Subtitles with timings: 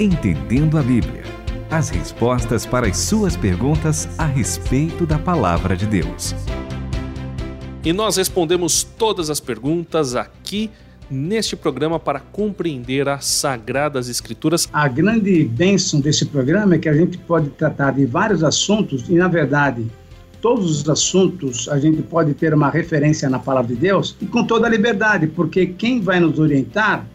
[0.00, 1.22] Entendendo a Bíblia.
[1.70, 6.34] As respostas para as suas perguntas a respeito da palavra de Deus.
[7.84, 10.68] E nós respondemos todas as perguntas aqui
[11.08, 14.68] neste programa para compreender as Sagradas Escrituras.
[14.72, 19.14] A grande bênção desse programa é que a gente pode tratar de vários assuntos e,
[19.14, 19.86] na verdade,
[20.40, 24.44] todos os assuntos a gente pode ter uma referência na palavra de Deus e com
[24.44, 27.06] toda a liberdade, porque quem vai nos orientar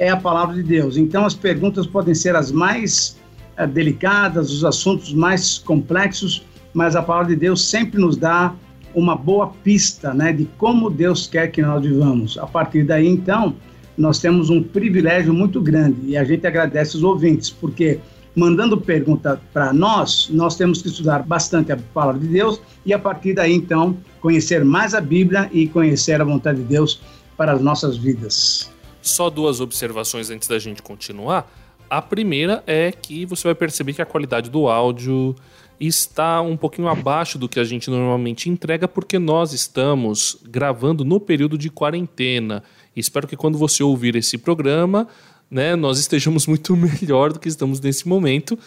[0.00, 0.96] é a palavra de Deus.
[0.96, 3.16] Então as perguntas podem ser as mais
[3.56, 6.42] é, delicadas, os assuntos mais complexos,
[6.72, 8.54] mas a palavra de Deus sempre nos dá
[8.94, 12.38] uma boa pista, né, de como Deus quer que nós vivamos.
[12.38, 13.54] A partir daí, então,
[13.96, 18.00] nós temos um privilégio muito grande e a gente agradece os ouvintes, porque
[18.34, 22.98] mandando pergunta para nós, nós temos que estudar bastante a palavra de Deus e a
[22.98, 27.02] partir daí então conhecer mais a Bíblia e conhecer a vontade de Deus
[27.36, 28.70] para as nossas vidas.
[29.02, 31.50] Só duas observações antes da gente continuar.
[31.88, 35.34] A primeira é que você vai perceber que a qualidade do áudio
[35.80, 41.18] está um pouquinho abaixo do que a gente normalmente entrega, porque nós estamos gravando no
[41.18, 42.62] período de quarentena.
[42.94, 45.08] Espero que quando você ouvir esse programa,
[45.50, 48.58] né, nós estejamos muito melhor do que estamos nesse momento.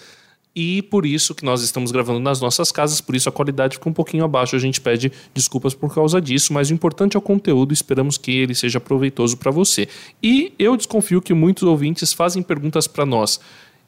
[0.55, 3.89] E por isso que nós estamos gravando nas nossas casas, por isso a qualidade fica
[3.89, 4.55] um pouquinho abaixo.
[4.55, 8.31] A gente pede desculpas por causa disso, mas o importante é o conteúdo, esperamos que
[8.31, 9.87] ele seja proveitoso para você.
[10.21, 13.39] E eu desconfio que muitos ouvintes fazem perguntas para nós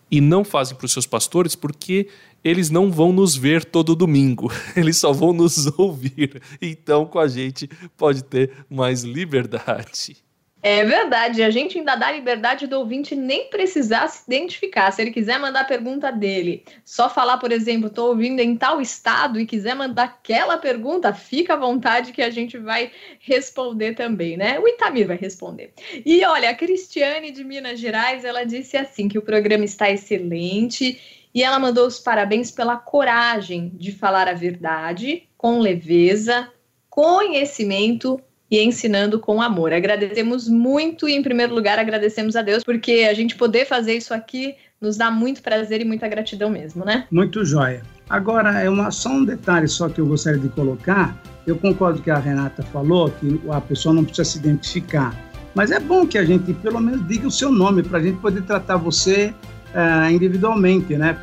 [0.10, 2.08] e não fazem para os seus pastores porque
[2.44, 6.42] eles não vão nos ver todo domingo, eles só vão nos ouvir.
[6.60, 10.25] Então, com a gente pode ter mais liberdade.
[10.68, 14.90] É verdade, a gente ainda dá liberdade do ouvinte nem precisar se identificar.
[14.90, 18.82] Se ele quiser mandar a pergunta dele, só falar, por exemplo, estou ouvindo em tal
[18.82, 24.38] estado e quiser mandar aquela pergunta, fica à vontade que a gente vai responder também,
[24.38, 24.60] né?
[24.60, 25.72] O Itamir vai responder.
[26.04, 31.00] E olha, a Cristiane de Minas Gerais, ela disse assim que o programa está excelente
[31.32, 36.52] e ela mandou os parabéns pela coragem de falar a verdade com leveza,
[36.90, 38.20] conhecimento
[38.50, 39.74] e ensinando com amor.
[39.74, 44.14] Agradecemos muito e, em primeiro lugar, agradecemos a Deus, porque a gente poder fazer isso
[44.14, 47.08] aqui nos dá muito prazer e muita gratidão mesmo, né?
[47.10, 47.82] Muito jóia.
[48.10, 51.18] Agora, é uma, só um detalhe só que eu gostaria de colocar.
[51.48, 55.16] Eu concordo que a Renata falou, que a pessoa não precisa se identificar.
[55.56, 58.20] Mas é bom que a gente, pelo menos, diga o seu nome, para a gente
[58.20, 59.34] poder tratar você
[59.74, 61.18] uh, individualmente, né?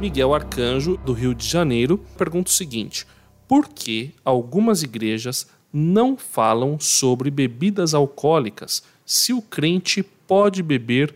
[0.00, 3.04] Miguel Arcanjo, do Rio de Janeiro, pergunta o seguinte:
[3.48, 11.14] por que algumas igrejas não falam sobre bebidas alcoólicas se o crente pode beber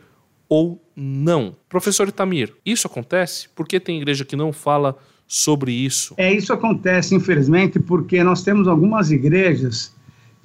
[0.48, 1.54] ou não?
[1.69, 3.48] Professor Itamir, isso acontece?
[3.54, 4.97] Por que tem igreja que não fala
[5.28, 6.14] sobre isso?
[6.16, 9.94] É, isso acontece, infelizmente, porque nós temos algumas igrejas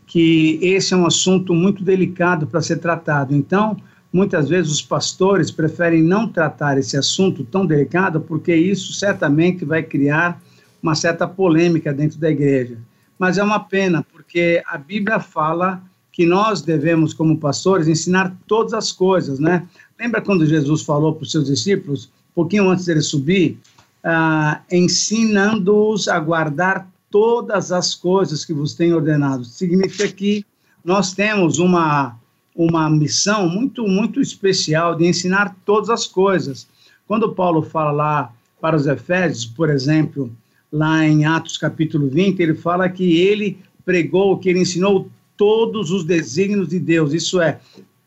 [0.06, 3.36] que esse é um assunto muito delicado para ser tratado.
[3.36, 3.76] Então,
[4.18, 9.84] Muitas vezes os pastores preferem não tratar esse assunto tão delicado, porque isso certamente vai
[9.84, 10.42] criar
[10.82, 12.80] uma certa polêmica dentro da igreja.
[13.20, 18.74] Mas é uma pena, porque a Bíblia fala que nós devemos, como pastores, ensinar todas
[18.74, 19.68] as coisas, né?
[20.00, 23.60] Lembra quando Jesus falou para os seus discípulos, um pouquinho antes dele subir,
[24.04, 29.46] ah, ensinando-os a guardar todas as coisas que vos tenho ordenado.
[29.46, 30.44] Significa que
[30.84, 32.18] nós temos uma
[32.58, 36.68] uma missão muito, muito especial de ensinar todas as coisas.
[37.08, 40.32] Quando Paulo fala lá para os Efésios, por exemplo,
[40.72, 45.08] lá em Atos capítulo 20, ele fala que ele pregou, que ele ensinou
[45.38, 47.60] todos os desígnios de Deus, isso é,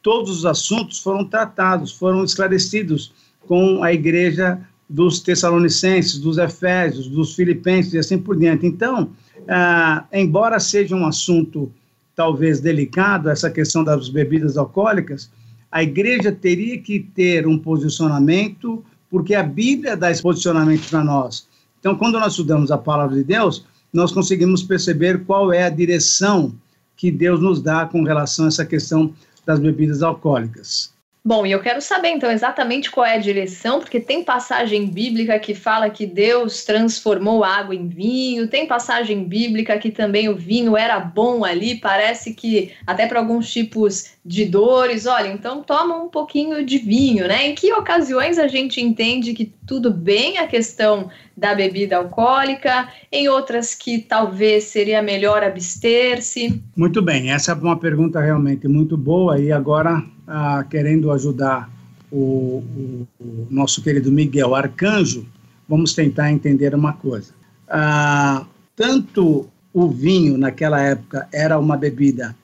[0.02, 3.12] todos os assuntos foram tratados, foram esclarecidos
[3.46, 8.66] com a igreja dos Tessalonicenses, dos Efésios, dos Filipenses e assim por diante.
[8.66, 9.10] Então,
[9.48, 11.72] ah, embora seja um assunto
[12.14, 15.30] talvez delicado, essa questão das bebidas alcoólicas,
[15.70, 21.48] a igreja teria que ter um posicionamento, porque a Bíblia dá esse posicionamento para nós.
[21.78, 26.54] Então, quando nós estudamos a palavra de Deus, nós conseguimos perceber qual é a direção
[26.96, 29.14] que Deus nos dá com relação a essa questão
[29.46, 30.92] das bebidas alcoólicas.
[31.22, 35.38] Bom, e eu quero saber então exatamente qual é a direção, porque tem passagem bíblica
[35.38, 40.78] que fala que Deus transformou água em vinho, tem passagem bíblica que também o vinho
[40.78, 46.08] era bom ali, parece que até para alguns tipos de dores, olha, então toma um
[46.08, 47.48] pouquinho de vinho, né?
[47.48, 53.28] Em que ocasiões a gente entende que tudo bem a questão da bebida alcoólica, em
[53.28, 56.62] outras que talvez seria melhor abster-se?
[56.76, 61.68] Muito bem, essa é uma pergunta realmente muito boa e agora ah, querendo ajudar
[62.10, 65.26] o, o, o, nosso querido Miguel Arcanjo,
[65.68, 67.32] vamos tentar entender uma coisa.
[67.68, 68.46] Ah,
[68.76, 72.36] tanto o vinho naquela época era uma bebida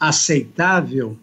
[0.00, 1.16] aceitável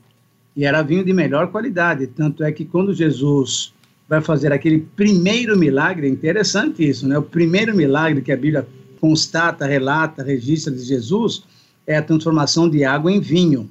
[0.56, 2.06] e era vinho de melhor qualidade.
[2.06, 3.74] Tanto é que quando Jesus
[4.08, 7.18] vai fazer aquele primeiro milagre, é interessante isso, né?
[7.18, 8.68] O primeiro milagre que a Bíblia
[9.00, 11.44] constata, relata, registra de Jesus
[11.88, 13.70] é a transformação de água em vinho.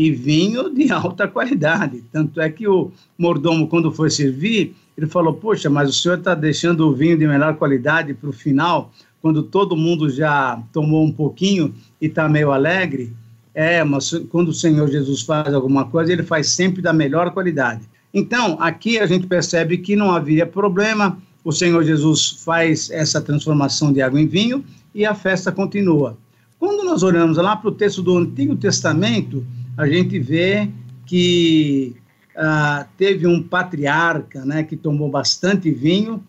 [0.00, 2.02] E vinho de alta qualidade.
[2.10, 6.34] Tanto é que o mordomo, quando foi servir, ele falou: Poxa, mas o senhor está
[6.34, 11.12] deixando o vinho de melhor qualidade para o final, quando todo mundo já tomou um
[11.12, 13.12] pouquinho e está meio alegre.
[13.54, 17.82] É, mas quando o Senhor Jesus faz alguma coisa, ele faz sempre da melhor qualidade.
[18.14, 23.92] Então, aqui a gente percebe que não havia problema, o Senhor Jesus faz essa transformação
[23.92, 24.64] de água em vinho
[24.94, 26.16] e a festa continua.
[26.58, 29.44] Quando nós olhamos lá para o texto do Antigo Testamento,
[29.80, 30.68] a gente vê
[31.06, 31.96] que
[32.36, 36.22] ah, teve um patriarca né, que tomou bastante vinho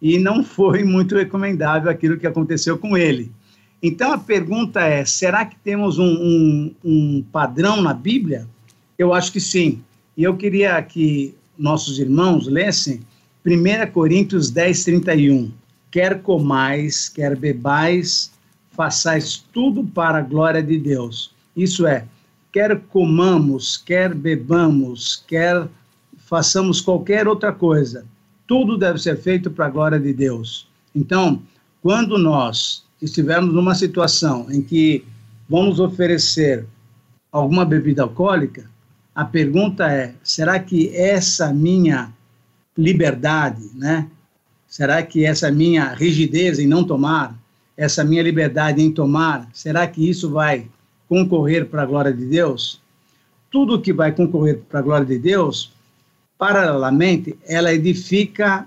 [0.00, 3.32] e não foi muito recomendável aquilo que aconteceu com ele.
[3.82, 8.46] Então a pergunta é: será que temos um, um, um padrão na Bíblia?
[8.98, 9.82] Eu acho que sim.
[10.14, 13.00] E eu queria que nossos irmãos lessem
[13.44, 15.50] 1 Coríntios 10, 31.
[15.90, 18.30] Quer comais, quer bebais,
[18.72, 21.32] façais tudo para a glória de Deus.
[21.56, 22.04] Isso é,
[22.52, 25.68] quer comamos, quer bebamos, quer
[26.28, 28.04] façamos qualquer outra coisa,
[28.46, 30.68] tudo deve ser feito para a glória de Deus.
[30.94, 31.42] Então,
[31.82, 35.04] quando nós estivermos numa situação em que
[35.48, 36.66] vamos oferecer
[37.32, 38.70] alguma bebida alcoólica,
[39.14, 42.12] a pergunta é: será que essa minha
[42.76, 44.08] liberdade, né?
[44.66, 47.34] Será que essa minha rigidez em não tomar,
[47.74, 50.66] essa minha liberdade em tomar, será que isso vai
[51.08, 52.80] concorrer para a glória de Deus?
[53.50, 55.72] Tudo que vai concorrer para a glória de Deus,
[56.36, 58.66] paralelamente, ela edifica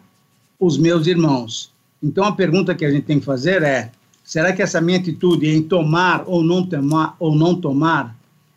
[0.60, 1.72] os meus irmãos.
[2.02, 3.92] Então a pergunta que a gente tem que fazer é:
[4.24, 8.16] será que essa minha atitude em tomar ou não tomar ou não tomar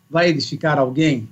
[0.09, 1.27] vai edificar alguém?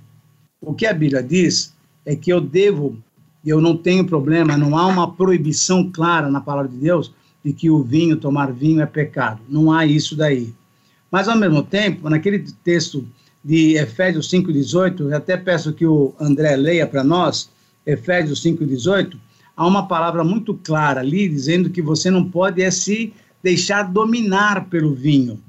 [0.60, 1.74] O que a Bíblia diz
[2.06, 2.96] é que eu devo
[3.44, 7.12] eu não tenho problema, não há uma proibição clara na palavra de Deus
[7.44, 9.40] de que o vinho, tomar vinho é pecado.
[9.48, 10.54] Não há isso daí.
[11.14, 13.06] Mas, ao mesmo tempo, naquele texto
[13.44, 17.48] de Efésios 5,18, eu até peço que o André leia para nós,
[17.86, 19.16] Efésios 5,18,
[19.56, 24.68] há uma palavra muito clara ali, dizendo que você não pode é se deixar dominar
[24.68, 25.40] pelo vinho,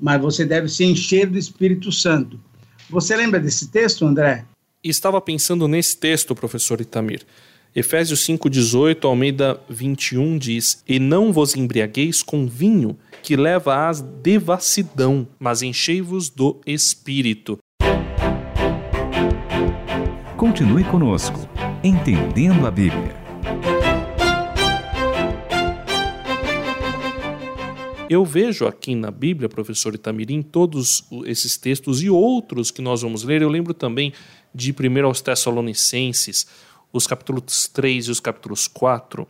[0.00, 2.36] mas você deve se encher do Espírito Santo.
[2.90, 4.44] Você lembra desse texto, André?
[4.82, 7.22] Estava pensando nesse texto, professor Itamir.
[7.76, 15.26] Efésios 5,18, Almeida 21 diz: E não vos embriagueis com vinho, que leva à devassidão,
[15.40, 17.58] mas enchei-vos do espírito.
[20.36, 21.48] Continue conosco,
[21.82, 23.16] entendendo a Bíblia.
[28.08, 33.24] Eu vejo aqui na Bíblia, professor Itamirim, todos esses textos e outros que nós vamos
[33.24, 33.42] ler.
[33.42, 34.12] Eu lembro também
[34.54, 36.46] de 1 aos Tessalonicenses,
[36.94, 39.26] os capítulos 3 e os capítulos 4,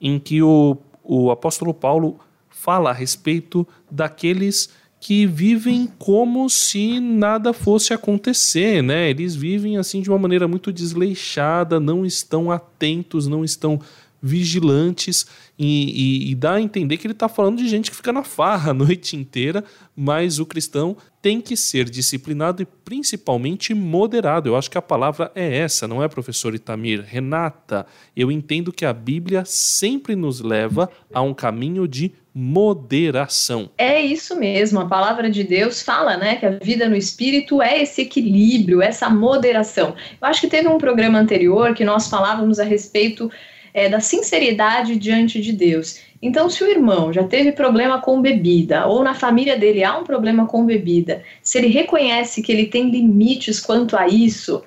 [0.00, 2.18] em que o, o apóstolo Paulo
[2.50, 4.68] fala a respeito daqueles
[4.98, 9.10] que vivem como se nada fosse acontecer, né?
[9.10, 13.80] Eles vivem assim de uma maneira muito desleixada, não estão atentos, não estão
[14.20, 15.26] vigilantes
[15.58, 18.24] e, e, e, dá a entender que ele está falando de gente que fica na
[18.24, 19.62] farra a noite inteira,
[19.94, 24.50] mas o cristão tem que ser disciplinado e principalmente moderado.
[24.50, 27.02] Eu acho que a palavra é essa, não é, professor Itamir?
[27.02, 33.70] Renata, eu entendo que a Bíblia sempre nos leva a um caminho de moderação.
[33.78, 37.80] É isso mesmo, a palavra de Deus fala, né, que a vida no espírito é
[37.80, 39.94] esse equilíbrio, essa moderação.
[40.20, 43.30] Eu acho que teve um programa anterior que nós falávamos a respeito
[43.74, 45.98] é, da sinceridade diante de Deus.
[46.22, 50.04] Então, se o irmão já teve problema com bebida, ou na família dele há um
[50.04, 54.62] problema com bebida, se ele reconhece que ele tem limites quanto a isso,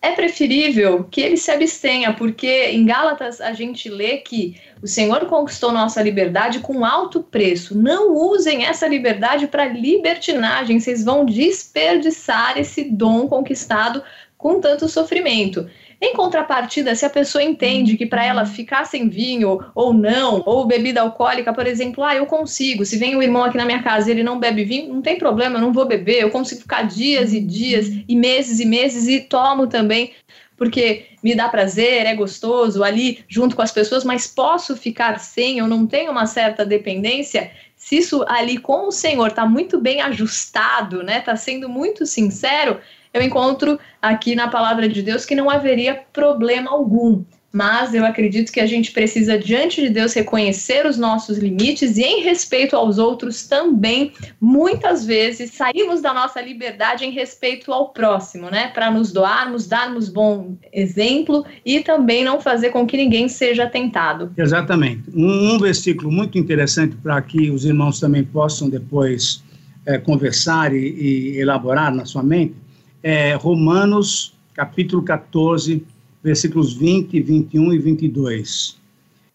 [0.00, 5.24] é preferível que ele se abstenha, porque em Gálatas a gente lê que o Senhor
[5.26, 7.76] conquistou nossa liberdade com alto preço.
[7.76, 14.02] Não usem essa liberdade para libertinagem, vocês vão desperdiçar esse dom conquistado
[14.36, 15.66] com tanto sofrimento.
[16.00, 20.66] Em contrapartida, se a pessoa entende que para ela ficar sem vinho ou não, ou
[20.66, 22.84] bebida alcoólica, por exemplo, ah, eu consigo.
[22.84, 25.18] Se vem o irmão aqui na minha casa e ele não bebe vinho, não tem
[25.18, 26.22] problema, eu não vou beber.
[26.22, 30.12] Eu consigo ficar dias e dias e meses e meses e tomo também
[30.56, 35.58] porque me dá prazer, é gostoso ali junto com as pessoas, mas posso ficar sem,
[35.58, 37.50] eu não tenho uma certa dependência.
[37.76, 41.20] Se isso ali com o Senhor está muito bem ajustado, né?
[41.20, 42.80] Tá sendo muito sincero,
[43.14, 47.22] eu encontro aqui na palavra de Deus que não haveria problema algum.
[47.54, 52.02] mas eu acredito que a gente precisa, diante de Deus, reconhecer os nossos limites e,
[52.02, 58.50] em respeito aos outros, também, muitas vezes, saímos da nossa liberdade em respeito ao próximo,
[58.50, 58.72] né?
[58.74, 64.32] Para nos doarmos, darmos bom exemplo e também não fazer com que ninguém seja tentado.
[64.36, 65.04] Exatamente.
[65.14, 69.44] Um, um versículo muito interessante para que os irmãos também possam depois
[69.86, 72.63] é, conversar e, e elaborar na sua mente
[73.04, 75.84] é Romanos, capítulo 14
[76.22, 78.78] versículos 20, 21 e 22.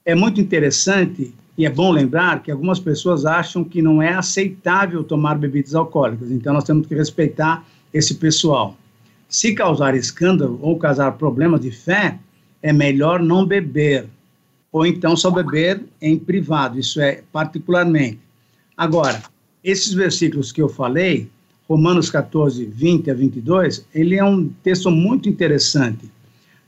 [0.04, 5.04] É muito interessante e é bom lembrar que algumas pessoas acham que não é aceitável
[5.04, 8.76] tomar bebidas alcoólicas, então nós temos que respeitar esse pessoal.
[9.28, 12.18] Se causar escândalo ou causar problemas de fé,
[12.64, 14.08] é melhor não beber,
[14.72, 18.18] ou então só beber em privado, isso é particularmente.
[18.76, 19.22] Agora,
[19.64, 21.30] esses versículos que eu falei,
[21.70, 26.10] Romanos 14, 20 a 22, ele é um texto muito interessante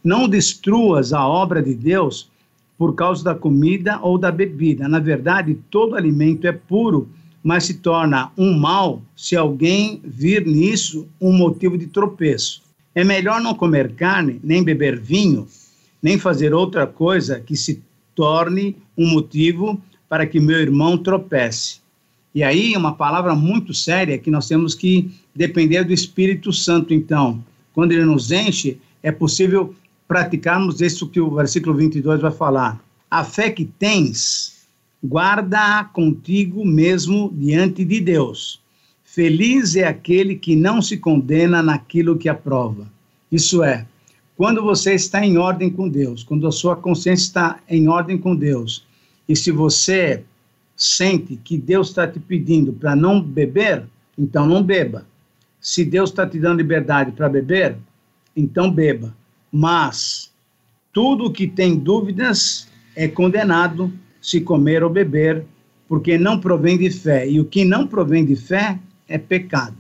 [0.03, 2.29] não destruas a obra de Deus
[2.77, 4.88] por causa da comida ou da bebida.
[4.88, 7.08] Na verdade, todo alimento é puro,
[7.43, 12.63] mas se torna um mal se alguém vir nisso um motivo de tropeço.
[12.93, 15.48] É melhor não comer carne, nem beber vinho,
[16.01, 17.81] nem fazer outra coisa que se
[18.15, 19.79] torne um motivo
[20.10, 21.79] para que meu irmão tropece.
[22.33, 27.43] E aí, uma palavra muito séria que nós temos que depender do Espírito Santo, então.
[27.73, 29.75] Quando ele nos enche, é possível
[30.07, 32.81] praticarmos isso que o versículo 22 vai falar.
[33.09, 34.65] A fé que tens,
[35.05, 38.61] guarda-a contigo mesmo diante de Deus.
[39.03, 42.88] Feliz é aquele que não se condena naquilo que aprova.
[43.29, 43.85] Isso é,
[44.38, 48.35] quando você está em ordem com Deus, quando a sua consciência está em ordem com
[48.35, 48.85] Deus,
[49.27, 50.23] e se você
[50.83, 53.83] sente que Deus está te pedindo para não beber,
[54.17, 55.05] então não beba.
[55.59, 57.77] Se Deus está te dando liberdade para beber,
[58.35, 59.13] então beba
[59.51, 60.31] mas
[60.93, 65.43] tudo que tem dúvidas é condenado se comer ou beber,
[65.88, 67.27] porque não provém de fé.
[67.27, 69.75] E o que não provém de fé é pecado.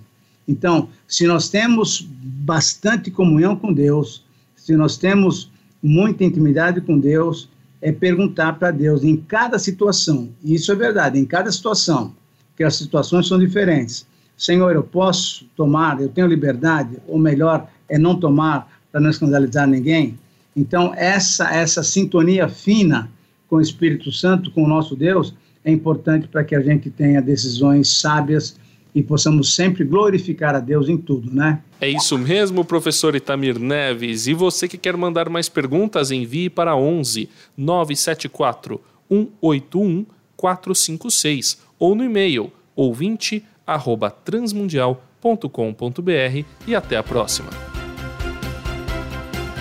[0.47, 5.49] Então, se nós temos bastante comunhão com Deus, se nós temos
[5.81, 7.47] muita intimidade com Deus,
[7.81, 12.13] é perguntar para Deus em cada situação, e isso é verdade, em cada situação,
[12.55, 14.05] que as situações são diferentes.
[14.37, 19.67] Senhor, eu posso tomar, eu tenho liberdade, ou melhor, é não tomar para não escandalizar
[19.67, 20.17] ninguém.
[20.55, 23.09] Então, essa, essa sintonia fina
[23.49, 25.33] com o Espírito Santo, com o nosso Deus,
[25.63, 28.55] é importante para que a gente tenha decisões sábias
[28.93, 31.61] e possamos sempre glorificar a Deus em tudo, né?
[31.79, 34.27] É isso mesmo, professor Itamir Neves.
[34.27, 40.05] E você que quer mandar mais perguntas, envie para 11 974 181
[40.35, 47.49] 456 ou no e-mail ouvinte arroba transmundial.com.br e até a próxima.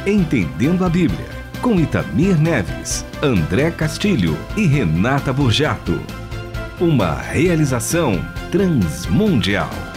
[0.06, 1.28] Entendendo a Bíblia,
[1.60, 6.00] com Itamir Neves, André Castilho e Renata Burjato.
[6.80, 8.18] Uma realização
[8.50, 9.89] transmundial.